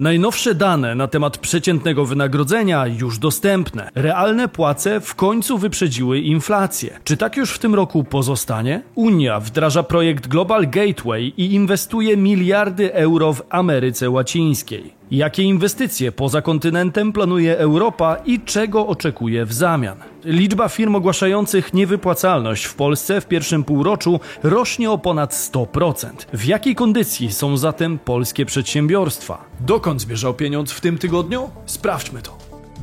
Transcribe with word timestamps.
Najnowsze 0.00 0.54
dane 0.54 0.94
na 0.94 1.08
temat 1.08 1.38
przeciętnego 1.38 2.04
wynagrodzenia 2.04 2.86
już 2.86 3.18
dostępne. 3.18 3.90
Realne 3.94 4.48
płace 4.48 5.00
w 5.00 5.14
końcu 5.14 5.58
wyprzedziły 5.58 6.18
inflację. 6.20 6.98
Czy 7.04 7.16
tak 7.16 7.36
już 7.36 7.52
w 7.52 7.58
tym 7.58 7.74
roku 7.74 8.04
pozostanie? 8.04 8.82
Unia 8.94 9.40
wdraża 9.40 9.82
projekt 9.82 10.26
Global 10.26 10.68
Gateway 10.70 11.32
i 11.36 11.54
inwestuje 11.54 12.16
miliardy 12.16 12.94
euro 12.94 13.32
w 13.32 13.42
Ameryce 13.50 14.10
Łacińskiej. 14.10 14.94
Jakie 15.10 15.42
inwestycje 15.42 16.12
poza 16.12 16.42
kontynentem 16.42 17.12
planuje 17.12 17.58
Europa 17.58 18.16
i 18.24 18.40
czego 18.40 18.86
oczekuje 18.86 19.44
w 19.44 19.52
zamian? 19.52 19.96
Liczba 20.24 20.68
firm 20.68 20.94
ogłaszających 20.94 21.74
niewypłacalność 21.74 22.64
w 22.64 22.74
Polsce 22.74 23.20
w 23.20 23.26
pierwszym 23.26 23.64
półroczu 23.64 24.20
rośnie 24.42 24.90
o 24.90 24.98
ponad 24.98 25.32
100%. 25.32 26.10
W 26.32 26.44
jakiej 26.44 26.74
kondycji 26.74 27.32
są 27.32 27.56
zatem 27.56 27.98
polskie 27.98 28.46
przedsiębiorstwa? 28.46 29.44
Dokąd 29.60 30.00
zmierzał 30.00 30.34
pieniądz 30.34 30.72
w 30.72 30.80
tym 30.80 30.98
tygodniu? 30.98 31.50
Sprawdźmy 31.66 32.22
to. 32.22 32.38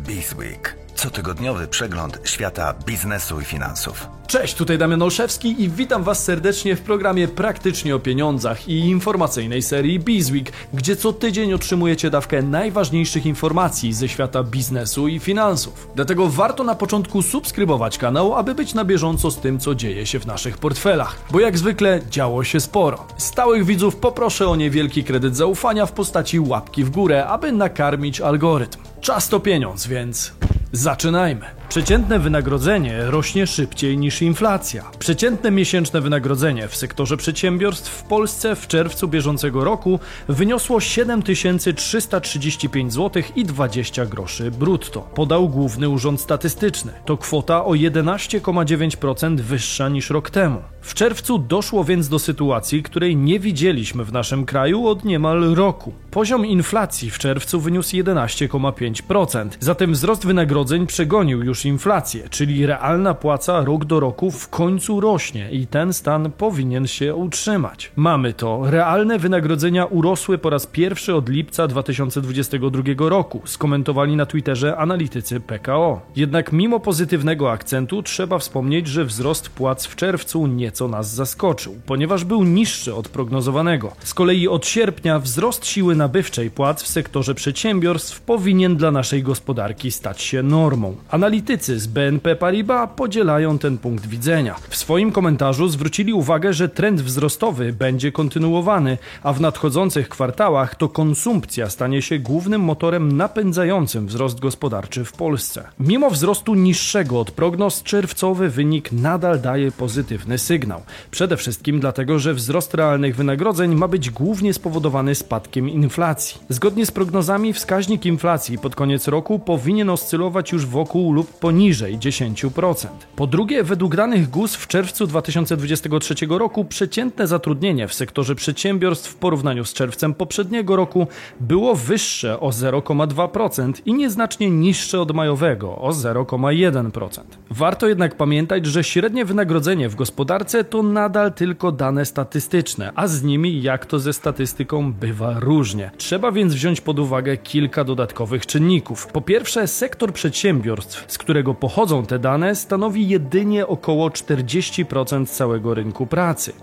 Bizweek. 0.07 0.82
Cotygodniowy 1.03 1.67
przegląd 1.67 2.19
świata 2.23 2.73
biznesu 2.85 3.41
i 3.41 3.43
finansów. 3.43 4.07
Cześć, 4.27 4.53
tutaj 4.55 4.77
Damian 4.77 5.01
Olszewski 5.01 5.61
i 5.61 5.69
witam 5.69 6.03
Was 6.03 6.23
serdecznie 6.23 6.75
w 6.75 6.81
programie 6.81 7.27
Praktycznie 7.27 7.95
o 7.95 7.99
Pieniądzach 7.99 8.67
i 8.67 8.79
informacyjnej 8.79 9.61
serii 9.61 9.99
Bizweek, 9.99 10.51
gdzie 10.73 10.95
co 10.95 11.13
tydzień 11.13 11.53
otrzymujecie 11.53 12.09
dawkę 12.09 12.41
najważniejszych 12.41 13.25
informacji 13.25 13.93
ze 13.93 14.09
świata 14.09 14.43
biznesu 14.43 15.07
i 15.07 15.19
finansów. 15.19 15.87
Dlatego 15.95 16.27
warto 16.27 16.63
na 16.63 16.75
początku 16.75 17.21
subskrybować 17.21 17.97
kanał, 17.97 18.35
aby 18.35 18.55
być 18.55 18.73
na 18.73 18.85
bieżąco 18.85 19.31
z 19.31 19.37
tym, 19.37 19.59
co 19.59 19.75
dzieje 19.75 20.05
się 20.05 20.19
w 20.19 20.25
naszych 20.25 20.57
portfelach. 20.57 21.21
Bo 21.31 21.39
jak 21.39 21.57
zwykle 21.57 22.01
działo 22.09 22.43
się 22.43 22.59
sporo. 22.59 23.07
Stałych 23.17 23.65
widzów 23.65 23.95
poproszę 23.95 24.47
o 24.47 24.55
niewielki 24.55 25.03
kredyt 25.03 25.35
zaufania 25.35 25.85
w 25.85 25.91
postaci 25.91 26.39
łapki 26.39 26.83
w 26.83 26.89
górę, 26.89 27.27
aby 27.27 27.51
nakarmić 27.51 28.21
algorytm. 28.21 28.79
Czas 29.01 29.29
to 29.29 29.39
pieniądz, 29.39 29.87
więc 29.87 30.33
zaczynajmy. 30.73 31.45
Przeciętne 31.73 32.19
wynagrodzenie 32.19 33.05
rośnie 33.05 33.47
szybciej 33.47 33.97
niż 33.97 34.21
inflacja. 34.21 34.91
Przeciętne 34.99 35.51
miesięczne 35.51 36.01
wynagrodzenie 36.01 36.67
w 36.67 36.75
sektorze 36.75 37.17
przedsiębiorstw 37.17 37.91
w 37.91 38.03
Polsce 38.03 38.55
w 38.55 38.67
czerwcu 38.67 39.07
bieżącego 39.07 39.63
roku 39.63 39.99
wyniosło 40.27 40.79
7335 40.79 42.93
zł 42.93 43.23
i 43.35 43.45
20 43.45 44.05
groszy 44.05 44.51
brutto. 44.51 45.01
Podał 45.01 45.49
Główny 45.49 45.89
Urząd 45.89 46.21
Statystyczny. 46.21 46.91
To 47.05 47.17
kwota 47.17 47.65
o 47.65 47.71
11,9% 47.71 49.39
wyższa 49.39 49.89
niż 49.89 50.09
rok 50.09 50.29
temu. 50.29 50.61
W 50.81 50.93
czerwcu 50.93 51.39
doszło 51.39 51.83
więc 51.83 52.09
do 52.09 52.19
sytuacji, 52.19 52.83
której 52.83 53.15
nie 53.15 53.39
widzieliśmy 53.39 54.03
w 54.03 54.13
naszym 54.13 54.45
kraju 54.45 54.87
od 54.87 55.05
niemal 55.05 55.55
roku. 55.55 55.93
Poziom 56.11 56.45
inflacji 56.45 57.09
w 57.09 57.19
czerwcu 57.19 57.59
wyniósł 57.59 57.95
11,5%. 57.95 59.49
Zatem 59.59 59.93
wzrost 59.93 60.25
wynagrodzeń 60.25 60.87
przegonił 60.87 61.43
już 61.43 61.62
inflację, 61.65 62.29
czyli 62.29 62.65
realna 62.65 63.13
płaca 63.13 63.63
rok 63.63 63.85
do 63.85 63.99
roku 63.99 64.31
w 64.31 64.49
końcu 64.49 64.99
rośnie 64.99 65.51
i 65.51 65.67
ten 65.67 65.93
stan 65.93 66.31
powinien 66.31 66.87
się 66.87 67.15
utrzymać. 67.15 67.91
Mamy 67.95 68.33
to. 68.33 68.61
Realne 68.71 69.19
wynagrodzenia 69.19 69.85
urosły 69.85 70.37
po 70.37 70.49
raz 70.49 70.67
pierwszy 70.67 71.15
od 71.15 71.29
lipca 71.29 71.67
2022 71.67 73.09
roku, 73.09 73.41
skomentowali 73.45 74.15
na 74.15 74.25
Twitterze 74.25 74.77
analitycy 74.77 75.39
PKO. 75.39 76.01
Jednak 76.15 76.51
mimo 76.51 76.79
pozytywnego 76.79 77.51
akcentu 77.51 78.03
trzeba 78.03 78.39
wspomnieć, 78.39 78.87
że 78.87 79.05
wzrost 79.05 79.49
płac 79.49 79.85
w 79.85 79.95
czerwcu 79.95 80.47
nieco 80.47 80.87
nas 80.87 81.13
zaskoczył, 81.13 81.75
ponieważ 81.85 82.25
był 82.25 82.43
niższy 82.43 82.95
od 82.95 83.09
prognozowanego. 83.09 83.91
Z 84.03 84.13
kolei 84.13 84.47
od 84.47 84.67
sierpnia 84.67 85.19
wzrost 85.19 85.65
siły 85.65 85.95
nabywczej 85.95 86.51
płac 86.51 86.83
w 86.83 86.87
sektorze 86.87 87.35
przedsiębiorstw 87.35 88.21
powinien 88.21 88.75
dla 88.75 88.91
naszej 88.91 89.23
gospodarki 89.23 89.91
stać 89.91 90.21
się 90.21 90.43
normą. 90.43 90.95
Analitycy 91.09 91.52
Analitycy 91.53 91.79
z 91.79 91.87
BNP 91.87 92.35
Paribas 92.35 92.89
podzielają 92.95 93.59
ten 93.59 93.77
punkt 93.77 94.05
widzenia. 94.05 94.55
W 94.69 94.75
swoim 94.75 95.11
komentarzu 95.11 95.67
zwrócili 95.67 96.13
uwagę, 96.13 96.53
że 96.53 96.69
trend 96.69 97.01
wzrostowy 97.01 97.73
będzie 97.73 98.11
kontynuowany, 98.11 98.97
a 99.23 99.33
w 99.33 99.41
nadchodzących 99.41 100.09
kwartałach 100.09 100.75
to 100.75 100.89
konsumpcja 100.89 101.69
stanie 101.69 102.01
się 102.01 102.19
głównym 102.19 102.61
motorem 102.61 103.17
napędzającym 103.17 104.07
wzrost 104.07 104.39
gospodarczy 104.39 105.05
w 105.05 105.11
Polsce. 105.11 105.67
Mimo 105.79 106.09
wzrostu 106.09 106.55
niższego 106.55 107.19
od 107.19 107.31
prognoz, 107.31 107.83
czerwcowy 107.83 108.49
wynik 108.49 108.91
nadal 108.91 109.41
daje 109.41 109.71
pozytywny 109.71 110.37
sygnał. 110.37 110.81
Przede 111.11 111.37
wszystkim 111.37 111.79
dlatego, 111.79 112.19
że 112.19 112.33
wzrost 112.33 112.73
realnych 112.73 113.15
wynagrodzeń 113.15 113.75
ma 113.75 113.87
być 113.87 114.09
głównie 114.09 114.53
spowodowany 114.53 115.15
spadkiem 115.15 115.69
inflacji. 115.69 116.41
Zgodnie 116.49 116.85
z 116.85 116.91
prognozami 116.91 117.53
wskaźnik 117.53 118.05
inflacji 118.05 118.57
pod 118.57 118.75
koniec 118.75 119.07
roku 119.07 119.39
powinien 119.39 119.89
oscylować 119.89 120.51
już 120.51 120.65
wokół 120.65 121.13
lub 121.13 121.32
poniżej 121.33 121.97
10%. 121.97 122.87
Po 123.15 123.27
drugie, 123.27 123.63
według 123.63 123.95
danych 123.95 124.29
GUS 124.29 124.55
w 124.55 124.67
czerwcu 124.67 125.07
2023 125.07 126.15
roku 126.29 126.65
przeciętne 126.65 127.27
zatrudnienie 127.27 127.87
w 127.87 127.93
sektorze 127.93 128.35
przedsiębiorstw 128.35 129.09
w 129.09 129.15
porównaniu 129.15 129.65
z 129.65 129.73
czerwcem 129.73 130.13
poprzedniego 130.13 130.75
roku 130.75 131.07
było 131.39 131.75
wyższe 131.75 132.39
o 132.39 132.49
0,2% 132.49 133.73
i 133.85 133.93
nieznacznie 133.93 134.49
niższe 134.49 135.01
od 135.01 135.11
majowego 135.11 135.77
o 135.77 135.89
0,1%. 135.89 137.19
Warto 137.49 137.87
jednak 137.87 138.15
pamiętać, 138.17 138.65
że 138.65 138.83
średnie 138.83 139.25
wynagrodzenie 139.25 139.89
w 139.89 139.95
gospodarce 139.95 140.63
to 140.63 140.83
nadal 140.83 141.33
tylko 141.33 141.71
dane 141.71 142.05
statystyczne, 142.05 142.91
a 142.95 143.07
z 143.07 143.23
nimi 143.23 143.61
jak 143.61 143.85
to 143.85 143.99
ze 143.99 144.13
statystyką 144.13 144.93
bywa 144.93 145.39
różnie. 145.39 145.91
Trzeba 145.97 146.31
więc 146.31 146.53
wziąć 146.53 146.81
pod 146.81 146.99
uwagę 146.99 147.37
kilka 147.37 147.83
dodatkowych 147.83 148.45
czynników. 148.45 149.07
Po 149.07 149.21
pierwsze, 149.21 149.67
sektor 149.67 150.13
przedsiębiorstw, 150.13 151.11
z 151.11 151.17
którego 151.23 151.53
pochodzą 151.53 152.05
te 152.05 152.19
dane, 152.19 152.55
stanowi 152.55 153.07
jedynie 153.07 153.67
około 153.67 154.09
40% 154.09 155.25
całego 155.25 155.73
rynku 155.73 156.07
pracy. 156.07 156.53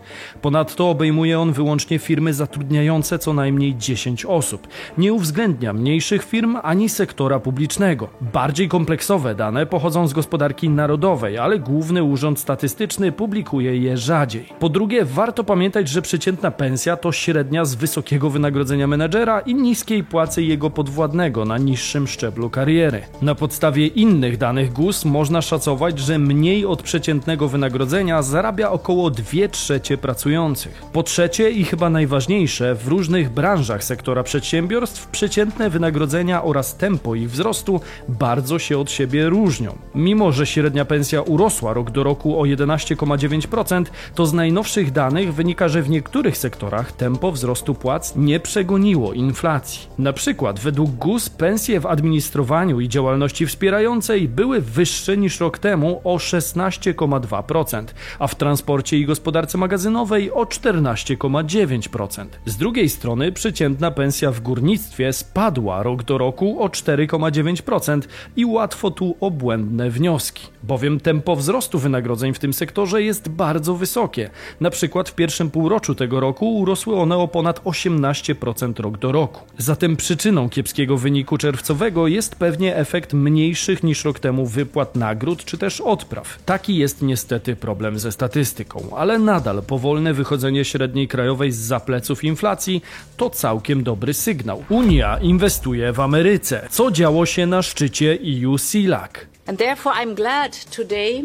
Ponadto 0.42 0.90
obejmuje 0.90 1.40
on 1.40 1.52
wyłącznie 1.52 1.98
firmy 1.98 2.34
zatrudniające 2.34 3.18
co 3.18 3.32
najmniej 3.32 3.76
10 3.76 4.24
osób. 4.24 4.68
Nie 4.98 5.12
uwzględnia 5.12 5.72
mniejszych 5.72 6.24
firm 6.24 6.56
ani 6.62 6.88
sektora 6.88 7.40
publicznego. 7.40 8.08
Bardziej 8.20 8.68
kompleksowe 8.68 9.34
dane 9.34 9.66
pochodzą 9.66 10.08
z 10.08 10.12
gospodarki 10.12 10.68
narodowej, 10.68 11.38
ale 11.38 11.58
Główny 11.58 12.02
Urząd 12.02 12.38
Statystyczny 12.38 13.12
publikuje 13.12 13.76
je 13.76 13.96
rzadziej. 13.96 14.46
Po 14.58 14.68
drugie, 14.68 15.04
warto 15.04 15.44
pamiętać, 15.44 15.88
że 15.88 16.02
przeciętna 16.02 16.50
pensja 16.50 16.96
to 16.96 17.12
średnia 17.12 17.64
z 17.64 17.74
wysokiego 17.74 18.30
wynagrodzenia 18.30 18.86
menedżera 18.86 19.40
i 19.40 19.54
niskiej 19.54 20.04
płacy 20.04 20.42
jego 20.42 20.70
podwładnego 20.70 21.44
na 21.44 21.58
niższym 21.58 22.06
szczeblu 22.06 22.50
kariery. 22.50 23.02
Na 23.22 23.34
podstawie 23.34 23.86
innych 23.86 24.38
danych 24.38 24.49
danych 24.50 24.72
GUS 24.72 25.04
można 25.04 25.42
szacować, 25.42 25.98
że 25.98 26.18
mniej 26.18 26.66
od 26.66 26.82
przeciętnego 26.82 27.48
wynagrodzenia 27.48 28.22
zarabia 28.22 28.70
około 28.70 29.10
2 29.10 29.24
trzecie 29.50 29.98
pracujących. 29.98 30.82
Po 30.92 31.02
trzecie 31.02 31.50
i 31.50 31.64
chyba 31.64 31.90
najważniejsze, 31.90 32.74
w 32.74 32.88
różnych 32.88 33.30
branżach 33.30 33.84
sektora 33.84 34.22
przedsiębiorstw 34.22 35.06
przeciętne 35.06 35.70
wynagrodzenia 35.70 36.42
oraz 36.44 36.76
tempo 36.76 37.14
ich 37.14 37.30
wzrostu 37.30 37.80
bardzo 38.08 38.58
się 38.58 38.78
od 38.78 38.90
siebie 38.90 39.28
różnią. 39.28 39.78
Mimo, 39.94 40.32
że 40.32 40.46
średnia 40.46 40.84
pensja 40.84 41.22
urosła 41.22 41.72
rok 41.72 41.90
do 41.90 42.02
roku 42.02 42.40
o 42.40 42.42
11,9%, 42.42 43.84
to 44.14 44.26
z 44.26 44.32
najnowszych 44.32 44.92
danych 44.92 45.34
wynika, 45.34 45.68
że 45.68 45.82
w 45.82 45.90
niektórych 45.90 46.36
sektorach 46.36 46.92
tempo 46.92 47.32
wzrostu 47.32 47.74
płac 47.74 48.16
nie 48.16 48.40
przegoniło 48.40 49.12
inflacji. 49.12 49.88
Na 49.98 50.12
przykład 50.12 50.60
według 50.60 50.90
GUS 50.90 51.28
pensje 51.28 51.80
w 51.80 51.86
administrowaniu 51.86 52.80
i 52.80 52.88
działalności 52.88 53.46
wspierającej 53.46 54.28
były 54.40 54.60
wyższe 54.60 55.16
niż 55.16 55.40
rok 55.40 55.58
temu 55.58 56.00
o 56.04 56.16
16,2%, 56.16 57.84
a 58.18 58.26
w 58.26 58.34
transporcie 58.34 58.98
i 58.98 59.06
gospodarce 59.06 59.58
magazynowej 59.58 60.32
o 60.32 60.44
14,9%. 60.44 62.26
Z 62.46 62.56
drugiej 62.56 62.88
strony 62.88 63.32
przeciętna 63.32 63.90
pensja 63.90 64.30
w 64.30 64.40
górnictwie 64.40 65.12
spadła 65.12 65.82
rok 65.82 66.02
do 66.02 66.18
roku 66.18 66.62
o 66.62 66.68
4,9% 66.68 68.00
i 68.36 68.44
łatwo 68.44 68.90
tu 68.90 69.16
o 69.20 69.30
błędne 69.30 69.90
wnioski, 69.90 70.46
bowiem 70.62 71.00
tempo 71.00 71.36
wzrostu 71.36 71.78
wynagrodzeń 71.78 72.34
w 72.34 72.38
tym 72.38 72.52
sektorze 72.52 73.02
jest 73.02 73.28
bardzo 73.28 73.74
wysokie. 73.74 74.30
Na 74.60 74.70
przykład 74.70 75.08
w 75.08 75.14
pierwszym 75.14 75.50
półroczu 75.50 75.94
tego 75.94 76.20
roku 76.20 76.58
urosły 76.58 76.96
one 76.96 77.16
o 77.16 77.28
ponad 77.28 77.64
18% 77.64 78.80
rok 78.80 78.98
do 78.98 79.12
roku. 79.12 79.40
Zatem 79.58 79.96
przyczyną 79.96 80.48
kiepskiego 80.48 80.96
wyniku 80.96 81.38
czerwcowego 81.38 82.06
jest 82.06 82.36
pewnie 82.36 82.76
efekt 82.76 83.14
mniejszych 83.14 83.82
niż 83.82 84.04
rok 84.04 84.18
temu 84.18 84.29
wypłat 84.32 84.96
nagród 84.96 85.44
czy 85.44 85.58
też 85.58 85.80
odpraw. 85.80 86.38
Taki 86.46 86.76
jest 86.76 87.02
niestety 87.02 87.56
problem 87.56 87.98
ze 87.98 88.12
statystyką, 88.12 88.96
ale 88.96 89.18
nadal 89.18 89.62
powolne 89.62 90.14
wychodzenie 90.14 90.64
średniej 90.64 91.08
krajowej 91.08 91.52
z 91.52 91.58
zapleców 91.58 92.24
inflacji 92.24 92.82
to 93.16 93.30
całkiem 93.30 93.82
dobry 93.82 94.14
sygnał. 94.14 94.64
Unia 94.68 95.18
inwestuje 95.18 95.92
w 95.92 96.00
Ameryce. 96.00 96.66
Co 96.70 96.90
działo 96.90 97.26
się 97.26 97.46
na 97.46 97.62
szczycie 97.62 98.18
EU 98.44 98.58
CELAC? 98.58 99.10
And 99.46 99.58
therefore 99.58 99.96
I'm 99.96 100.14
glad 100.14 100.76
today 100.76 101.24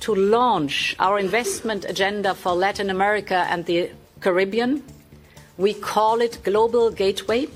to 0.00 0.14
launch 0.14 0.94
our 0.98 1.20
investment 1.20 1.86
agenda 1.90 2.34
for 2.34 2.58
Latin 2.58 2.90
America 2.90 3.48
and 3.48 3.66
the 3.66 3.88
Caribbean. 4.24 4.80
We 5.58 5.74
call 5.94 6.20
it 6.20 6.40
Global 6.44 6.90
Gateway. 6.90 7.46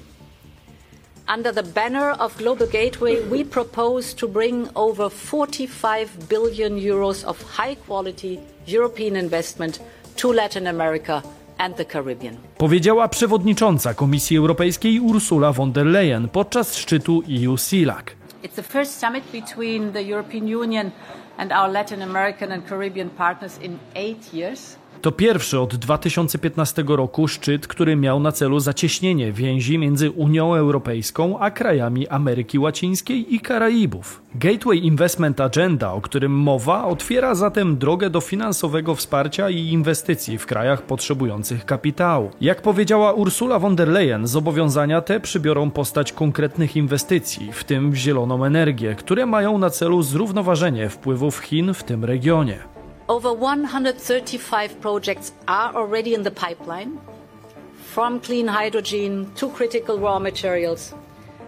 Under 1.30 1.52
the 1.52 1.62
banner 1.62 2.12
of 2.12 2.38
Global 2.38 2.66
Gateway, 2.66 3.20
we 3.30 3.44
propose 3.44 4.14
to 4.14 4.26
bring 4.26 4.68
over 4.74 5.10
45 5.10 6.26
billion 6.28 6.80
euros 6.80 7.22
of 7.24 7.42
high 7.42 7.74
quality 7.74 8.40
European 8.66 9.14
investment 9.16 9.78
to 10.16 10.32
Latin 10.32 10.66
America 10.66 11.22
and 11.58 11.76
the 11.76 11.84
Caribbean. 11.84 12.36
Powiedziała 12.58 13.08
przewodnicząca 13.08 13.94
Komisji 13.94 14.36
Europejskiej 14.36 15.00
Ursula 15.00 15.52
von 15.52 15.72
der 15.72 15.86
Leyen 15.86 16.28
podczas 16.28 16.76
szczytu 16.76 17.22
EU-CELAC. 17.46 18.16
It's 18.42 18.54
the 18.54 18.62
first 18.62 19.00
summit 19.00 19.24
between 19.32 19.92
the 19.92 20.02
European 20.02 20.56
Union 20.56 20.90
and 21.36 21.52
our 21.52 21.70
Latin 21.72 22.02
American 22.02 22.52
and 22.52 22.68
Caribbean 22.68 23.10
partners 23.10 23.58
in 23.62 23.78
eight 23.94 24.34
years. 24.34 24.77
To 25.02 25.12
pierwszy 25.12 25.60
od 25.60 25.76
2015 25.76 26.84
roku 26.86 27.28
szczyt, 27.28 27.66
który 27.66 27.96
miał 27.96 28.20
na 28.20 28.32
celu 28.32 28.60
zacieśnienie 28.60 29.32
więzi 29.32 29.78
między 29.78 30.10
Unią 30.10 30.54
Europejską 30.54 31.38
a 31.38 31.50
krajami 31.50 32.08
Ameryki 32.08 32.58
Łacińskiej 32.58 33.34
i 33.34 33.40
Karaibów. 33.40 34.22
Gateway 34.34 34.78
Investment 34.78 35.40
Agenda, 35.40 35.92
o 35.92 36.00
którym 36.00 36.32
mowa, 36.32 36.84
otwiera 36.84 37.34
zatem 37.34 37.76
drogę 37.76 38.10
do 38.10 38.20
finansowego 38.20 38.94
wsparcia 38.94 39.50
i 39.50 39.68
inwestycji 39.68 40.38
w 40.38 40.46
krajach 40.46 40.82
potrzebujących 40.82 41.64
kapitału. 41.64 42.30
Jak 42.40 42.62
powiedziała 42.62 43.12
Ursula 43.12 43.58
von 43.58 43.76
der 43.76 43.88
Leyen, 43.88 44.26
zobowiązania 44.26 45.00
te 45.00 45.20
przybiorą 45.20 45.70
postać 45.70 46.12
konkretnych 46.12 46.76
inwestycji, 46.76 47.52
w 47.52 47.64
tym 47.64 47.90
w 47.90 47.94
zieloną 47.94 48.44
energię, 48.44 48.94
które 48.94 49.26
mają 49.26 49.58
na 49.58 49.70
celu 49.70 50.02
zrównoważenie 50.02 50.88
wpływów 50.88 51.38
Chin 51.38 51.74
w 51.74 51.84
tym 51.84 52.04
regionie. 52.04 52.77
Over 53.08 53.32
135 53.32 54.82
projects 54.82 55.32
are 55.48 55.74
already 55.74 56.12
in 56.12 56.24
the 56.24 56.30
pipeline, 56.30 57.00
from 57.82 58.20
clean 58.20 58.46
hydrogen 58.46 59.32
to 59.36 59.48
critical 59.48 59.98
raw 59.98 60.18
materials, 60.18 60.92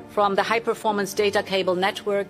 from 0.08 0.36
the 0.36 0.42
high 0.42 0.60
performance 0.60 1.12
data 1.12 1.42
cable 1.42 1.74
network 1.74 2.28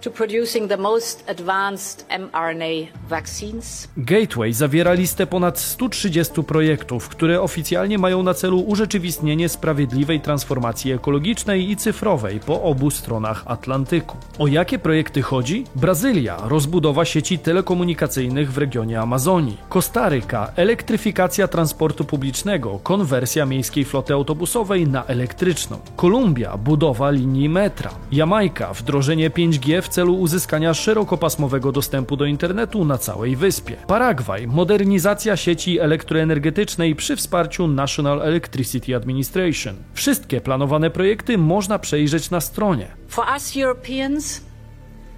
to 0.00 0.10
producing 0.10 0.68
the 0.68 0.76
most 0.76 1.30
advanced 1.30 2.06
mRNA 2.08 2.86
vaccines. 3.08 3.88
Gateway 3.96 4.52
zawiera 4.52 4.92
listę 4.92 5.26
ponad 5.26 5.58
130 5.58 6.42
projektów, 6.42 7.08
które 7.08 7.42
oficjalnie 7.42 7.98
mają 7.98 8.22
na 8.22 8.34
celu 8.34 8.60
urzeczywistnienie 8.60 9.48
sprawiedliwej 9.48 10.20
transformacji 10.20 10.92
ekologicznej 10.92 11.70
i 11.70 11.76
cyfrowej 11.76 12.40
po 12.40 12.62
obu 12.62 12.90
stronach 12.90 13.42
Atlantyku. 13.46 14.16
O 14.38 14.46
jakie 14.46 14.78
projekty 14.78 15.22
chodzi? 15.22 15.64
Brazylia 15.74 16.36
rozbudowa 16.44 17.04
sieci 17.04 17.38
telekomunikacyjnych 17.38 18.52
w 18.52 18.58
regionie 18.58 19.00
Amazonii. 19.00 19.56
Kostaryka 19.68 20.52
elektryfikacja 20.56 21.48
transportu 21.48 22.04
publicznego, 22.04 22.78
konwersja 22.82 23.46
miejskiej 23.46 23.84
floty 23.84 24.14
autobusowej 24.14 24.86
na 24.86 25.06
elektryczną. 25.06 25.78
Kolumbia 25.96 26.56
budowa 26.56 27.10
linii 27.10 27.48
metra. 27.48 27.90
Jamajka 28.12 28.74
wdrożenie 28.74 29.30
5G 29.30 29.82
w 29.82 29.87
celu 29.88 30.14
uzyskania 30.14 30.74
szerokopasmowego 30.74 31.72
dostępu 31.72 32.16
do 32.16 32.24
internetu 32.24 32.84
na 32.84 32.98
całej 32.98 33.36
wyspie. 33.36 33.76
Paragwaj 33.86 34.46
modernizacja 34.46 35.36
sieci 35.36 35.80
elektroenergetycznej 35.80 36.96
przy 36.96 37.16
wsparciu 37.16 37.68
National 37.68 38.22
Electricity 38.22 38.96
Administration. 38.96 39.76
Wszystkie 39.94 40.40
planowane 40.40 40.90
projekty 40.90 41.38
można 41.38 41.78
przejrzeć 41.78 42.30
na 42.30 42.40
stronie. 42.40 42.86
For 43.08 43.26
us 43.34 43.56
Europeans, 43.56 44.40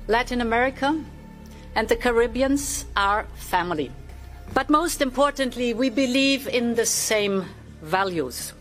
Latin 0.09 0.41
America 0.41 0.93
and 1.75 1.89
the 1.89 1.97
Caribbeans 1.97 2.87
are 2.95 3.25
family. 3.51 3.91
But 4.55 4.69
most 4.71 5.01
importantly, 5.01 5.75
we 5.75 5.91
believe 5.91 6.59
in 6.59 6.75
the 6.75 6.87
same 6.87 7.45
values. 7.83 8.60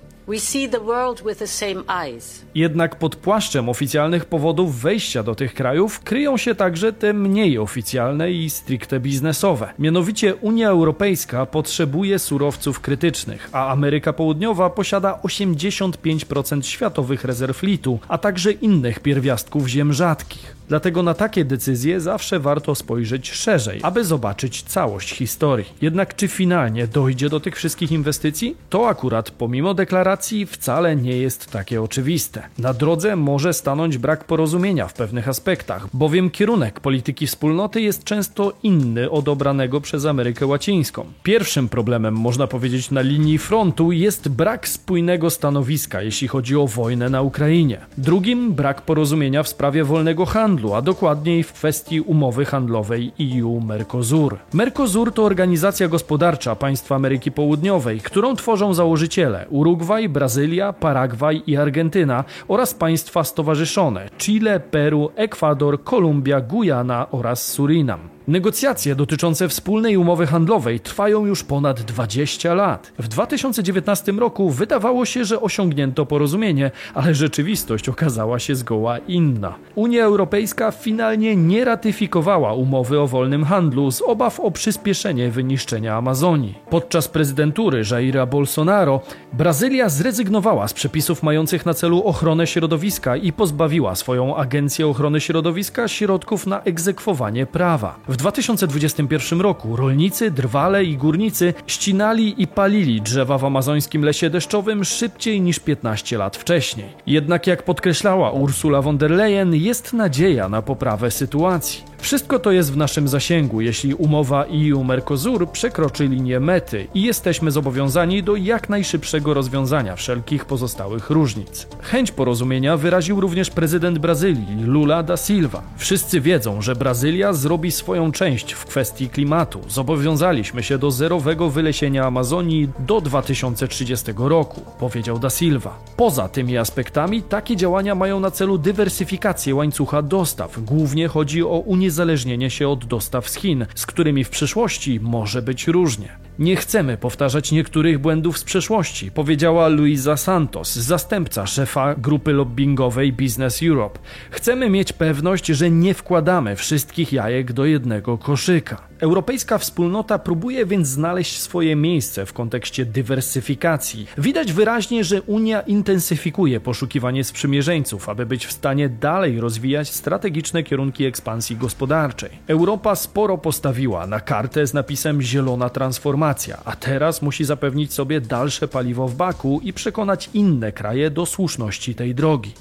Jednak 2.56 2.96
pod 2.96 3.16
płaszczem 3.16 3.70
oficjalnych 3.70 4.26
powodów 4.26 4.82
wejścia 4.82 5.24
do 5.24 5.36
tych 5.36 5.54
krajów 5.54 6.00
kryją 6.00 6.38
się 6.38 6.56
także 6.56 6.94
te 6.94 7.14
mniej 7.14 7.58
oficjalne 7.58 8.32
i 8.32 8.50
stricte 8.50 9.00
biznesowe. 9.00 9.74
Mianowicie 9.80 10.36
Unia 10.36 10.70
Europejska 10.70 11.46
potrzebuje 11.46 12.20
surowców 12.20 12.80
krytycznych, 12.80 13.50
a 13.52 13.70
Ameryka 13.70 14.14
Południowa 14.14 14.70
posiada 14.70 15.20
85% 15.24 16.62
światowych 16.62 17.24
rezerw 17.24 17.64
litu, 17.64 18.00
a 18.08 18.18
także 18.18 18.52
innych 18.52 19.00
pierwiastków 19.00 19.68
ziem 19.68 19.94
rzadkich. 19.94 20.59
Dlatego 20.70 21.04
na 21.04 21.14
takie 21.14 21.46
decyzje 21.46 22.02
zawsze 22.02 22.40
warto 22.40 22.76
spojrzeć 22.76 23.32
szerzej, 23.32 23.80
aby 23.84 24.06
zobaczyć 24.06 24.64
całość 24.64 25.14
historii. 25.14 25.66
Jednak 25.82 26.16
czy 26.16 26.28
finalnie 26.28 26.88
dojdzie 26.88 27.30
do 27.30 27.40
tych 27.40 27.56
wszystkich 27.56 27.92
inwestycji? 27.92 28.56
To 28.70 28.88
akurat 28.88 29.32
pomimo 29.32 29.74
deklaracji 29.74 30.46
wcale 30.46 30.96
nie 30.96 31.18
jest 31.18 31.52
takie 31.52 31.82
oczywiste. 31.82 32.44
Na 32.58 32.74
drodze 32.74 33.16
może 33.16 33.54
stanąć 33.54 33.98
brak 33.98 34.24
porozumienia 34.24 34.88
w 34.88 34.94
pewnych 34.94 35.28
aspektach, 35.28 35.88
bowiem 35.94 36.30
kierunek 36.30 36.80
polityki 36.80 37.28
wspólnoty 37.28 37.82
jest 37.82 38.04
często 38.04 38.54
inny 38.64 39.10
od 39.10 39.28
obranego 39.28 39.82
przez 39.82 40.06
Amerykę 40.06 40.46
Łacińską. 40.46 41.06
Pierwszym 41.24 41.70
problemem, 41.70 42.14
można 42.14 42.48
powiedzieć, 42.48 42.92
na 42.92 43.02
linii 43.02 43.38
frontu 43.38 43.92
jest 43.92 44.30
brak 44.30 44.68
spójnego 44.68 45.30
stanowiska, 45.30 46.02
jeśli 46.02 46.28
chodzi 46.28 46.56
o 46.56 46.68
wojnę 46.68 47.10
na 47.10 47.22
Ukrainie. 47.22 47.78
Drugim 47.98 48.54
brak 48.54 48.82
porozumienia 48.82 49.44
w 49.44 49.48
sprawie 49.48 49.84
wolnego 49.84 50.26
handlu, 50.26 50.59
a 50.76 50.82
dokładniej 50.82 51.44
w 51.44 51.54
kwestii 51.54 52.02
umowy 52.02 52.46
handlowej 52.46 53.12
EU-Mercosur. 53.22 54.38
Mercosur 54.54 55.14
to 55.14 55.24
organizacja 55.24 55.88
gospodarcza 55.88 56.56
państw 56.56 56.92
Ameryki 56.92 57.32
Południowej, 57.32 58.00
którą 58.00 58.36
tworzą 58.36 58.74
założyciele 58.74 59.46
Urugwaj, 59.50 60.10
Brazylia, 60.10 60.74
Paragwaj 60.74 61.42
i 61.48 61.58
Argentyna 61.58 62.24
oraz 62.48 62.74
państwa 62.74 63.24
stowarzyszone 63.24 64.10
Chile, 64.18 64.60
Peru, 64.60 65.12
Ekwador, 65.16 65.84
Kolumbia, 65.84 66.42
Gujana 66.42 67.08
oraz 67.12 67.48
Surinam. 67.48 68.19
Negocjacje 68.30 68.96
dotyczące 68.96 69.48
wspólnej 69.50 69.98
umowy 69.98 70.28
handlowej 70.28 70.80
trwają 70.80 71.26
już 71.26 71.44
ponad 71.44 71.82
20 71.82 72.54
lat. 72.54 72.94
W 73.00 73.08
2019 73.08 74.12
roku 74.12 74.50
wydawało 74.50 75.06
się, 75.06 75.26
że 75.26 75.42
osiągnięto 75.42 76.06
porozumienie, 76.06 76.72
ale 76.94 77.16
rzeczywistość 77.16 77.90
okazała 77.90 78.40
się 78.40 78.56
zgoła 78.56 78.98
inna. 78.98 79.56
Unia 79.76 80.04
Europejska 80.04 80.72
finalnie 80.72 81.36
nie 81.36 81.66
ratyfikowała 81.66 82.54
umowy 82.54 83.00
o 83.00 83.08
wolnym 83.08 83.44
handlu 83.44 83.92
z 83.92 84.02
obaw 84.02 84.40
o 84.40 84.52
przyspieszenie 84.52 85.30
wyniszczenia 85.30 85.96
Amazonii. 85.96 86.56
Podczas 86.70 87.08
prezydentury 87.08 87.84
Jaira 87.92 88.26
Bolsonaro 88.26 89.02
Brazylia 89.34 89.90
zrezygnowała 89.90 90.68
z 90.68 90.74
przepisów 90.74 91.24
mających 91.24 91.66
na 91.66 91.74
celu 91.74 92.04
ochronę 92.04 92.48
środowiska 92.48 93.16
i 93.16 93.34
pozbawiła 93.34 93.96
swoją 93.96 94.36
Agencję 94.36 94.88
Ochrony 94.88 95.22
Środowiska 95.22 95.88
środków 95.88 96.48
na 96.48 96.62
egzekwowanie 96.62 97.46
prawa. 97.46 98.00
W 98.08 98.19
2021 98.20 99.42
roku 99.42 99.76
rolnicy, 99.76 100.32
drwale 100.32 100.84
i 100.84 100.98
górnicy 100.98 101.54
ścinali 101.68 102.42
i 102.42 102.48
palili 102.48 103.02
drzewa 103.02 103.38
w 103.38 103.46
amazońskim 103.46 104.06
lesie 104.06 104.30
deszczowym 104.30 104.84
szybciej 104.84 105.42
niż 105.42 105.60
15 105.60 106.18
lat 106.18 106.38
wcześniej. 106.38 106.90
Jednak 107.08 107.48
jak 107.48 107.64
podkreślała 107.64 108.32
Ursula 108.32 108.82
von 108.82 108.98
der 108.98 109.12
Leyen, 109.12 109.56
jest 109.56 109.94
nadzieja 109.94 110.50
na 110.50 110.62
poprawę 110.62 111.12
sytuacji. 111.12 111.89
Wszystko 112.00 112.40
to 112.40 112.52
jest 112.52 112.74
w 112.74 112.78
naszym 112.78 113.08
zasięgu, 113.08 113.62
jeśli 113.62 113.94
umowa 113.94 114.46
EU-Mercosur 114.46 115.50
przekroczy 115.50 116.08
linię 116.08 116.40
mety 116.40 116.88
i 116.94 117.02
jesteśmy 117.02 117.52
zobowiązani 117.52 118.24
do 118.24 118.36
jak 118.36 118.70
najszybszego 118.70 119.34
rozwiązania 119.34 119.96
wszelkich 119.96 120.46
pozostałych 120.46 121.10
różnic. 121.10 121.68
Chęć 121.82 122.12
porozumienia 122.12 122.78
wyraził 122.78 123.22
również 123.22 123.50
prezydent 123.50 124.00
Brazylii, 124.00 124.64
Lula 124.66 125.04
da 125.04 125.18
Silva. 125.18 125.62
Wszyscy 125.78 126.22
wiedzą, 126.22 126.62
że 126.62 126.76
Brazylia 126.76 127.34
zrobi 127.34 127.72
swoją 127.72 128.12
część 128.12 128.54
w 128.54 128.66
kwestii 128.66 129.10
klimatu. 129.10 129.62
Zobowiązaliśmy 129.68 130.64
się 130.64 130.78
do 130.78 130.92
zerowego 130.92 131.50
wylesienia 131.50 132.06
Amazonii 132.06 132.70
do 132.80 133.02
2030 133.02 134.12
roku, 134.18 134.62
powiedział 134.80 135.20
da 135.20 135.30
Silva. 135.30 135.78
Poza 135.98 136.30
tymi 136.30 136.58
aspektami, 136.58 137.22
takie 137.22 137.56
działania 137.56 137.96
mają 137.96 138.20
na 138.20 138.32
celu 138.32 138.58
dywersyfikację 138.58 139.56
łańcucha 139.56 140.02
dostaw. 140.02 140.64
Głównie 140.64 141.08
chodzi 141.08 141.44
o 141.44 141.60
uniezależnienie 141.90 142.50
się 142.50 142.68
od 142.68 142.86
dostaw 142.86 143.30
z 143.30 143.36
Chin, 143.36 143.66
z 143.76 143.86
którymi 143.86 144.24
w 144.24 144.30
przyszłości 144.30 145.00
może 145.00 145.42
być 145.42 145.68
różnie. 145.68 146.10
Nie 146.40 146.56
chcemy 146.56 146.98
powtarzać 146.98 147.52
niektórych 147.52 148.00
błędów 148.00 148.38
z 148.38 148.44
przeszłości, 148.44 149.12
powiedziała 149.12 149.68
Luisa 149.68 150.18
Santos, 150.18 150.76
zastępca 150.76 151.48
szefa 151.48 151.96
grupy 151.96 152.34
lobbyingowej 152.34 153.14
Business 153.14 153.64
Europe. 153.64 154.00
Chcemy 154.32 154.70
mieć 154.70 154.94
pewność, 154.94 155.46
że 155.46 155.72
nie 155.72 155.94
wkładamy 155.94 156.56
wszystkich 156.56 157.14
jajek 157.14 157.54
do 157.54 157.66
jednego 157.66 158.18
koszyka. 158.18 158.89
Europejska 159.00 159.58
wspólnota 159.58 160.20
próbuje 160.20 160.66
więc 160.66 160.88
znaleźć 160.88 161.40
swoje 161.40 161.76
miejsce 161.76 162.26
w 162.26 162.34
kontekście 162.34 162.86
dywersyfikacji. 162.86 164.08
Widać 164.18 164.54
wyraźnie, 164.54 165.04
że 165.04 165.22
Unia 165.22 165.62
intensyfikuje 165.62 166.60
poszukiwanie 166.60 167.24
sprzymierzeńców, 167.24 168.10
aby 168.10 168.26
być 168.26 168.46
w 168.46 168.52
stanie 168.52 168.90
dalej 168.90 169.40
rozwijać 169.40 169.94
strategiczne 169.94 170.64
kierunki 170.64 171.06
ekspansji 171.06 171.56
gospodarczej. 171.56 172.30
Europa 172.48 172.96
sporo 172.96 173.38
postawiła 173.38 174.08
na 174.08 174.20
kartę 174.20 174.68
z 174.68 174.74
napisem 174.74 175.22
Zielona 175.22 175.70
Transformacja, 175.70 176.58
a 176.66 176.76
teraz 176.76 177.22
musi 177.22 177.46
zapewnić 177.46 177.94
sobie 177.94 178.22
dalsze 178.22 178.68
paliwo 178.68 179.08
w 179.08 179.16
baku 179.16 179.62
i 179.64 179.74
przekonać 179.74 180.30
inne 180.34 180.72
kraje 180.72 181.12
do 181.12 181.26
słuszności 181.26 181.96
tej 181.96 182.16
drogi. 182.16 182.54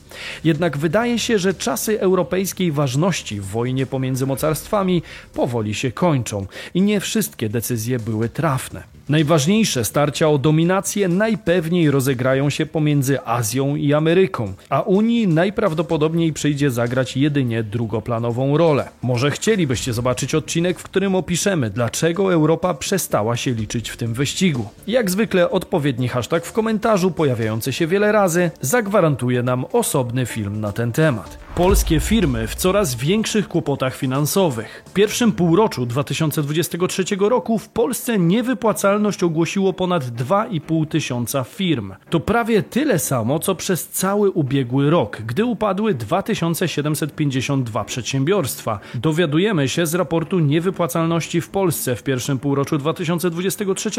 Jednak 0.45 0.79
wydaje 0.79 1.19
się, 1.19 1.39
że 1.39 1.55
czasy 1.55 2.01
europejskiej 2.01 2.73
ważności 2.73 3.41
w 3.41 3.47
wojnie 3.47 3.87
pomiędzy 3.87 4.27
mocarstwami 4.27 5.03
powoli 5.35 5.75
się 5.75 5.93
kończą 5.93 6.28
i 6.75 6.83
nie 6.83 7.01
wszystkie 7.01 7.49
decyzje 7.49 7.99
były 7.99 8.29
trafne. 8.29 8.83
Najważniejsze 9.09 9.85
starcia 9.85 10.29
o 10.29 10.39
dominację 10.39 11.09
najpewniej 11.09 11.91
rozegrają 11.91 12.51
się 12.51 12.67
pomiędzy 12.67 13.19
Azją 13.25 13.77
i 13.77 13.95
Ameryką, 13.95 14.53
a 14.69 14.81
Unii 14.81 15.29
najprawdopodobniej 15.29 16.33
przyjdzie 16.33 16.71
zagrać 16.71 17.17
jedynie 17.17 17.63
drugoplanową 17.63 18.57
rolę. 18.57 18.89
Może 19.03 19.31
chcielibyście 19.31 19.93
zobaczyć 19.93 20.35
odcinek, 20.35 20.79
w 20.79 20.83
którym 20.83 21.15
opiszemy, 21.15 21.71
dlaczego 21.71 22.33
Europa 22.33 22.75
przestała 22.75 23.37
się 23.37 23.51
liczyć 23.51 23.91
w 23.91 23.97
tym 23.97 24.15
wyścigu. 24.15 24.69
Jak 24.87 25.11
zwykle 25.11 25.51
odpowiedni 25.51 26.09
hashtag 26.09 26.47
w 26.47 26.53
komentarzu 26.53 27.11
pojawiający 27.11 27.73
się 27.73 27.87
wiele 27.87 28.13
razy 28.13 28.51
zagwarantuje 28.61 29.43
nam 29.43 29.65
osobny 29.73 30.27
film 30.27 30.61
na 30.61 30.73
ten 30.73 30.93
temat 30.93 31.48
polskie 31.59 32.01
firmy 32.01 32.47
w 32.47 32.55
coraz 32.55 32.95
większych 32.95 33.49
kłopotach 33.49 33.97
finansowych. 33.97 34.83
W 34.87 34.93
pierwszym 34.93 35.33
półroczu 35.33 35.87
2023 35.87 37.05
roku 37.21 37.59
w 37.59 37.69
Polsce 37.69 38.19
niewypłacalność 38.19 39.23
ogłosiło 39.23 39.73
ponad 39.73 40.05
2,5 40.05 40.87
tysiąca 40.87 41.45
firm. 41.45 41.93
To 42.11 42.21
prawie 42.21 42.63
tyle 42.63 42.99
samo, 42.99 43.39
co 43.39 43.55
przez 43.55 43.89
cały 43.89 44.31
ubiegły 44.31 44.91
rok, 44.91 45.23
gdy 45.27 45.45
upadły 45.45 45.95
2752 45.95 47.85
przedsiębiorstwa. 47.85 48.81
Dowiadujemy 48.95 49.69
się 49.69 49.87
z 49.87 49.95
raportu 49.95 50.39
niewypłacalności 50.39 51.41
w 51.41 51.49
Polsce 51.49 51.97
w 51.97 52.03
pierwszym 52.03 52.39
półroczu 52.39 52.79
2023 52.79 53.91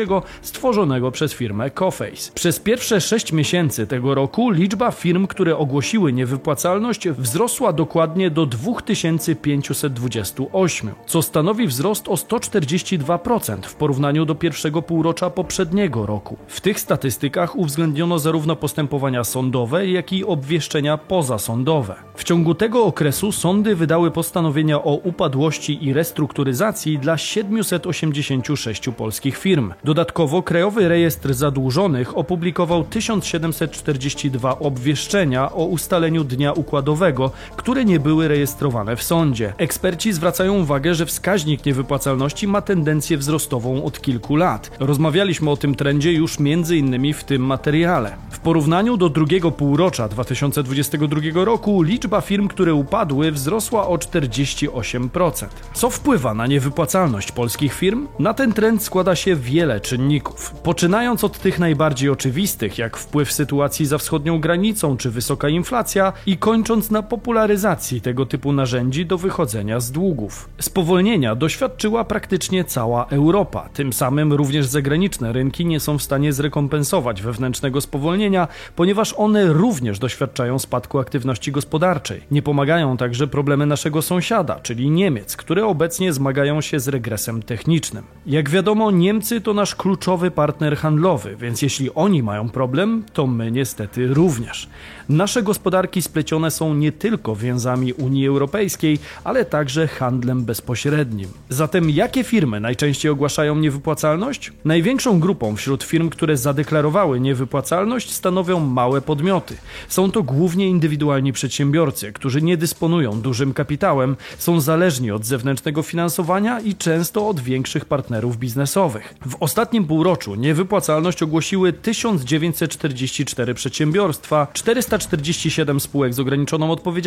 stworzonego 0.42 1.12
przez 1.12 1.34
firmę 1.34 1.70
Coface. 1.70 2.32
Przez 2.36 2.60
pierwsze 2.60 3.01
6 3.01 3.34
miesięcy 3.34 3.88
tego 3.88 4.16
roku 4.16 4.50
liczba 4.50 4.92
firm, 4.92 5.28
które 5.28 5.58
ogłosiły 5.58 6.13
niewypłacalność 6.13 7.10
wzrosła 7.10 7.49
wzrosła 7.50 7.74
dokładnie 7.74 8.32
do 8.32 8.46
2528, 8.46 10.89
co 11.06 11.22
stanowi 11.22 11.68
wzrost 11.68 12.08
o 12.08 12.13
142% 12.13 13.62
w 13.62 13.75
porównaniu 13.75 14.25
do 14.25 14.36
pierwszego 14.36 14.82
półrocza 14.82 15.29
poprzedniego 15.29 16.06
roku. 16.06 16.38
W 16.48 16.62
tych 16.62 16.79
statystykach 16.79 17.56
uwzględniono 17.56 18.20
zarówno 18.20 18.56
postępowania 18.56 19.24
sądowe, 19.24 19.88
jak 19.88 20.13
i 20.13 20.25
obwieszczenia 20.25 20.98
pozasądowe. 20.98 21.96
W 22.15 22.24
ciągu 22.24 22.56
tego 22.56 22.86
okresu 22.86 23.32
sądy 23.32 23.75
wydały 23.75 24.12
postanowienia 24.12 24.84
o 24.84 24.94
upadłości 24.94 25.86
i 25.86 25.94
restrukturyzacji 25.94 27.00
dla 27.00 27.18
786 27.18 28.89
polskich 28.98 29.38
firm. 29.38 29.74
Dodatkowo 29.84 30.44
Krajowy 30.44 30.88
Rejestr 30.88 31.34
Zadłużonych 31.34 32.18
opublikował 32.18 32.84
1742 32.84 34.60
obwieszczenia 34.60 35.51
o 35.51 35.65
ustaleniu 35.65 36.24
dnia 36.24 36.53
układowego, 36.53 37.32
które 37.55 37.86
nie 37.86 38.00
były 38.00 38.27
rejestrowane 38.27 38.96
w 38.96 39.03
sądzie. 39.03 39.53
Eksperci 39.58 40.13
zwracają 40.13 40.53
uwagę, 40.53 40.96
że 40.96 41.05
wskaźnik 41.05 41.65
niewypłacalności 41.65 42.48
ma 42.48 42.62
tendencję 42.62 43.17
wzrostową 43.17 43.84
od 43.84 44.01
kilku 44.01 44.36
lat. 44.36 44.72
Rozmawialiśmy 44.79 45.50
o 45.50 45.58
tym 45.58 45.75
trendzie 45.75 46.13
już 46.13 46.39
między 46.39 46.77
innymi 46.77 47.13
w 47.13 47.24
tym 47.24 47.46
materiale. 47.46 48.15
W 48.31 48.39
porównaniu 48.39 48.98
do 48.98 49.10
drugiego 49.10 49.51
półrocza 49.51 50.08
2022 50.08 51.46
roku 51.46 51.81
liczba 51.81 52.22
firm, 52.22 52.48
które 52.48 52.74
upadły, 52.74 53.31
wzrosła 53.31 53.88
o 53.88 53.96
48%. 53.96 55.48
Co 55.74 55.89
wpływa 55.89 56.34
na 56.34 56.48
niewypłacalność 56.48 57.31
polskich 57.31 57.74
firm? 57.74 58.08
Na 58.19 58.34
ten 58.34 58.53
trend 58.53 58.84
składa 58.84 59.15
się 59.15 59.36
wiele 59.36 59.79
czynników. 59.79 60.51
Poczynając 60.63 61.24
od 61.24 61.39
tych 61.39 61.60
najbardziej 61.60 62.10
oczywistych, 62.10 62.77
jak 62.77 62.98
wpływ 62.98 63.34
sytuacji 63.34 63.86
za 63.86 63.98
wschodnią 63.98 64.39
granicą 64.39 64.98
czy 64.98 65.12
wysoka 65.12 65.50
inflacja, 65.50 66.13
i 66.25 66.38
kończąc 66.38 66.91
na 66.91 67.03
popularyzacji 67.03 67.28
popularyzacji 67.29 68.01
tego 68.01 68.25
typu 68.25 68.51
narzędzi 68.51 69.05
do 69.05 69.17
wychodzenia 69.17 69.79
z 69.79 69.91
długów. 69.91 70.50
Spowolnienia 70.59 71.36
doświadczyła 71.36 72.03
praktycznie 72.03 72.63
cała 72.63 73.05
Europa. 73.05 73.69
Tym 73.74 73.93
samym 73.93 74.33
również 74.33 74.65
zagraniczne 74.65 75.33
rynki 75.33 75.65
nie 75.65 75.79
są 75.79 75.98
w 75.98 76.03
stanie 76.03 76.33
zrekompensować 76.33 77.21
wewnętrznego 77.21 77.81
spowolnienia, 77.81 78.48
ponieważ 78.75 79.13
one 79.17 79.53
również 79.53 80.00
doświadczają 80.00 80.59
spadku 80.59 81.00
aktywności 81.00 81.51
gospodarczej. 81.51 82.21
Nie 82.31 82.41
pomagają 82.41 82.98
także 82.98 83.27
problemy 83.27 83.65
naszego 83.65 84.01
sąsiada, 84.01 84.59
czyli 84.59 84.89
Niemiec, 84.89 85.36
które 85.36 85.65
obecnie 85.65 86.13
zmagają 86.13 86.62
się 86.62 86.79
z 86.79 86.88
regresem 86.88 87.43
technicznym. 87.43 88.03
Jak 88.25 88.50
wiadomo, 88.50 88.91
Niemcy 88.91 89.41
to 89.41 89.53
nasz 89.53 89.75
kluczowy 89.75 90.31
partner 90.31 90.77
handlowy, 90.77 91.36
więc 91.36 91.62
jeśli 91.62 91.93
oni 91.93 92.24
mają 92.24 92.50
problem, 92.50 93.03
to 93.13 93.27
my 93.27 93.51
niestety 93.51 94.07
również. 94.07 94.69
Nasze 95.09 95.43
gospodarki 95.43 96.01
splecione 96.01 96.51
są 96.51 96.74
nie 96.74 96.91
tylko 96.91 97.18
więzami 97.35 97.93
Unii 97.93 98.27
Europejskiej, 98.27 98.99
ale 99.23 99.45
także 99.45 99.88
handlem 99.88 100.43
bezpośrednim. 100.45 101.29
Zatem 101.49 101.89
jakie 101.89 102.23
firmy 102.23 102.59
najczęściej 102.59 103.11
ogłaszają 103.11 103.55
niewypłacalność? 103.55 104.53
Największą 104.65 105.19
grupą 105.19 105.55
wśród 105.55 105.83
firm, 105.83 106.09
które 106.09 106.38
zadeklarowały 106.38 107.19
niewypłacalność, 107.19 108.11
stanowią 108.11 108.59
małe 108.59 109.01
podmioty. 109.01 109.55
Są 109.89 110.11
to 110.11 110.23
głównie 110.23 110.67
indywidualni 110.67 111.33
przedsiębiorcy, 111.33 112.11
którzy 112.13 112.41
nie 112.41 112.57
dysponują 112.57 113.21
dużym 113.21 113.53
kapitałem, 113.53 114.15
są 114.38 114.61
zależni 114.61 115.11
od 115.11 115.25
zewnętrznego 115.25 115.81
finansowania 115.81 116.59
i 116.59 116.75
często 116.75 117.27
od 117.27 117.39
większych 117.39 117.85
partnerów 117.85 118.38
biznesowych. 118.38 119.15
W 119.25 119.35
ostatnim 119.39 119.85
półroczu 119.85 120.35
niewypłacalność 120.35 121.23
ogłosiły 121.23 121.73
1944 121.73 123.53
przedsiębiorstwa, 123.53 124.47
400 124.53 124.89
447 124.97 125.79
spółek 125.79 126.13
z 126.13 126.19
ograniczoną 126.19 126.71
odpowiedzialnością, 126.71 126.99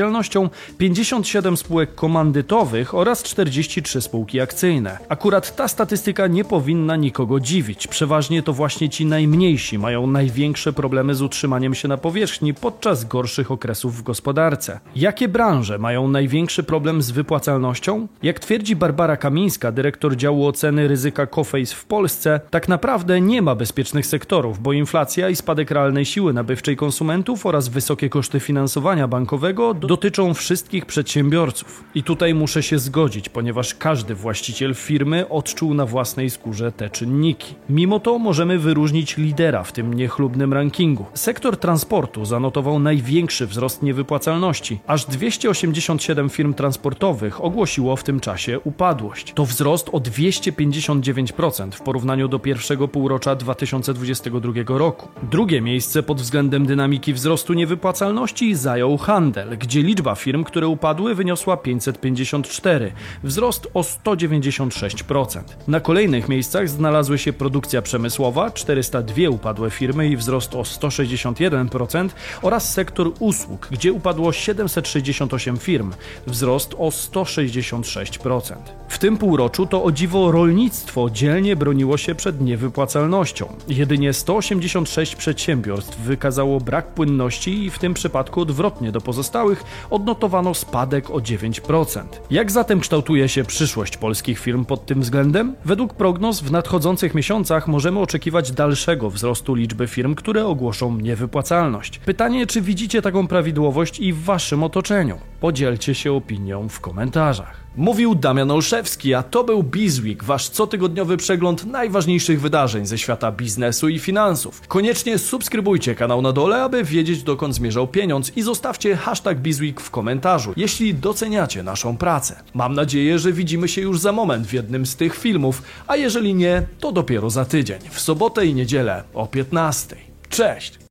57 0.79 1.57
spółek 1.57 1.95
komandytowych 1.95 2.95
oraz 2.95 3.23
43 3.23 4.01
spółki 4.01 4.41
akcyjne. 4.41 4.99
Akurat 5.09 5.57
ta 5.57 5.69
statystyka 5.69 6.27
nie 6.27 6.45
powinna 6.45 6.97
nikogo 6.97 7.41
dziwić. 7.41 7.87
Przeważnie 7.87 8.43
to 8.43 8.53
właśnie 8.53 8.89
ci 8.89 9.07
najmniejsi 9.07 9.79
mają 9.79 10.07
największe 10.07 10.73
problemy 10.73 11.15
z 11.15 11.23
utrzymaniem 11.23 11.75
się 11.75 11.89
na 11.89 11.97
powierzchni 11.97 12.55
podczas 12.55 13.05
gorszych 13.05 13.51
okresów 13.51 13.97
w 13.97 14.03
gospodarce. 14.03 14.81
Jakie 14.97 15.29
branże 15.29 15.79
mają 15.79 16.09
największy 16.09 16.63
problem 16.63 17.03
z 17.03 17.11
wypłacalnością? 17.11 18.09
Jak 18.23 18.41
twierdzi 18.41 18.77
Barbara 18.77 19.17
Kamińska, 19.17 19.73
dyrektor 19.73 20.17
działu 20.17 20.47
oceny 20.47 20.89
ryzyka 20.89 21.27
Coface 21.27 21.75
w 21.75 21.85
Polsce, 21.85 22.41
tak 22.51 22.69
naprawdę 22.69 23.21
nie 23.21 23.43
ma 23.43 23.55
bezpiecznych 23.55 24.07
sektorów, 24.07 24.63
bo 24.63 24.73
inflacja 24.73 25.29
i 25.29 25.37
spadek 25.37 25.71
realnej 25.71 26.05
siły 26.05 26.33
nabywczej 26.33 26.77
konsumentów 26.77 27.47
oraz 27.47 27.69
wysokie 27.69 28.09
koszty 28.09 28.41
finansowania 28.41 29.09
bankowego 29.09 29.75
dotyczą 29.87 30.35
wszystkich 30.35 30.87
przedsiębiorców. 30.87 31.85
I 31.95 32.03
tutaj 32.03 32.35
muszę 32.35 32.63
się 32.63 32.79
zgodzić, 32.79 33.29
ponieważ 33.29 33.75
każdy 33.75 34.15
właściciel 34.15 34.75
firmy 34.75 35.29
odczuł 35.29 35.75
na 35.75 35.87
własnej 35.87 36.31
skórze 36.31 36.73
te 36.73 36.91
czynniki. 36.91 37.55
Mimo 37.69 38.01
to 38.01 38.19
możemy 38.19 38.59
wyróżnić 38.59 39.17
lidera 39.17 39.63
w 39.63 39.73
tym 39.73 39.95
niechlubnym 39.95 40.53
rankingu. 40.53 41.07
Sektor 41.15 41.57
transportu 41.57 42.25
zanotował 42.25 42.79
największy 42.79 43.47
wzrost 43.47 43.83
niewypłacalności. 43.83 44.81
Aż 44.87 45.05
287 45.05 46.31
firm 46.31 46.55
transportowych 46.55 47.45
ogłosiło 47.45 47.97
w 47.97 48.05
tym 48.05 48.21
czasie 48.21 48.61
upadłość. 48.61 49.33
To 49.35 49.47
wzrost 49.47 49.89
o 49.89 49.99
259% 49.99 51.71
w 51.71 51.81
porównaniu 51.81 52.29
do 52.29 52.39
pierwszego 52.39 52.89
półrocza 52.89 53.35
2022 53.37 54.53
roku. 54.67 55.09
Drugie 55.31 55.61
miejsce 55.61 56.03
pod 56.03 56.21
względem 56.21 56.67
dynamiki 56.67 57.13
wzrostu 57.13 57.53
niewypłacalności 57.53 57.83
wypłacalności 57.83 58.55
zajął 58.55 58.97
handel, 58.99 59.59
gdzie 59.59 59.72
liczba 59.81 60.15
firm, 60.15 60.45
które 60.45 60.69
upadły, 60.69 61.15
wyniosła 61.15 61.57
554, 61.57 62.93
wzrost 63.25 63.67
o 63.75 63.81
196%. 63.81 65.43
Na 65.69 65.81
kolejnych 65.81 66.29
miejscach 66.29 66.69
znalazły 66.69 67.19
się 67.19 67.33
produkcja 67.33 67.83
przemysłowa, 67.83 68.51
402 68.51 69.31
upadłe 69.31 69.71
firmy 69.71 70.09
i 70.09 70.17
wzrost 70.17 70.55
o 70.55 70.63
161% 70.63 72.09
oraz 72.43 72.73
sektor 72.73 73.13
usług, 73.19 73.69
gdzie 73.71 73.93
upadło 73.93 74.33
768 74.33 75.57
firm, 75.57 75.93
wzrost 76.27 76.75
o 76.75 76.89
166%. 76.89 78.55
W 78.89 78.99
tym 78.99 79.17
półroczu 79.17 79.67
to 79.67 79.85
o 79.85 79.93
dziwo 79.93 80.33
rolnictwo 80.33 81.11
dzielnie 81.11 81.57
broniło 81.57 81.97
się 81.97 82.15
przed 82.15 82.41
niewypłacalnością. 82.41 83.49
Jedynie 83.69 84.13
186 84.13 85.17
przedsiębiorstw 85.17 85.99
wykazało 85.99 86.61
brak 86.61 86.95
płynności 86.95 87.65
i 87.65 87.71
w 87.71 87.79
tym 87.79 87.95
przypadku 87.95 88.41
odwrotnie 88.41 88.93
do 88.93 89.01
pozostałych 89.01 89.62
odnotowano 89.91 90.55
spadek 90.55 91.11
o 91.11 91.15
9%. 91.15 92.03
Jak 92.31 92.51
zatem 92.51 92.81
kształtuje 92.81 93.29
się 93.29 93.45
przyszłość 93.45 93.97
polskich 93.97 94.39
firm 94.39 94.65
pod 94.65 94.87
tym 94.87 95.01
względem? 95.01 95.55
Według 95.65 95.95
prognoz 95.95 96.41
w 96.41 96.51
nadchodzących 96.51 97.15
miesiącach 97.15 97.69
możemy 97.69 98.01
oczekiwać 98.01 98.53
dalszego 98.53 99.11
wzrostu 99.11 99.55
liczby 99.55 99.87
firm, 99.87 100.15
które 100.15 100.47
ogłoszą 100.47 100.97
niewypłacalność. 100.97 101.99
Pytanie, 101.99 102.47
czy 102.47 102.61
widzicie 102.61 103.03
taką 103.03 103.29
prawidłowość 103.29 104.01
i 104.01 104.13
w 104.13 104.23
waszym 104.25 104.63
otoczeniu? 104.63 105.19
Podzielcie 105.41 105.95
się 105.95 106.13
opinią 106.13 106.69
w 106.69 106.81
komentarzach. 106.81 107.62
Mówił 107.77 108.15
Damian 108.15 108.51
Olszewski, 108.51 109.15
a 109.15 109.23
to 109.23 109.45
był 109.45 109.63
Bizweek, 109.63 110.25
wasz 110.25 110.49
cotygodniowy 110.49 111.17
przegląd 111.17 111.65
najważniejszych 111.65 112.41
wydarzeń 112.41 112.87
ze 112.87 112.99
świata 112.99 113.33
biznesu 113.33 113.89
i 113.89 113.99
finansów. 113.99 114.61
Koniecznie 114.69 115.19
subskrybujcie 115.19 115.95
kanał 115.95 116.23
na 116.23 116.33
dole, 116.33 116.63
aby 116.63 116.85
wiedzieć 116.85 117.23
dokąd 117.23 117.55
zmierzał 117.55 117.89
pieniądz 117.89 118.37
i 118.37 118.43
zostawcie 118.43 118.97
hashtag 118.97 119.39
Bizweek 119.39 119.81
w 119.81 119.91
komentarzu, 119.91 120.53
jeśli 120.57 120.95
doceniacie 120.95 121.63
naszą 121.63 121.97
pracę. 121.97 122.43
Mam 122.55 122.75
nadzieję, 122.75 123.19
że 123.19 123.33
widzimy 123.33 123.69
się 123.69 123.81
już 123.81 124.01
za 124.01 124.13
moment 124.13 124.47
w 124.47 124.53
jednym 124.53 124.87
z 124.87 124.97
tych 124.97 125.19
filmów, 125.19 125.63
a 125.87 125.97
jeżeli 125.97 126.35
nie, 126.35 126.67
to 126.81 126.93
dopiero 126.93 127.31
za 127.31 127.45
tydzień, 127.45 127.81
w 127.91 128.01
sobotę 128.01 128.47
i 128.47 128.55
niedzielę 128.55 129.03
o 129.15 129.27
15. 129.27 129.97
Cześć! 130.29 130.79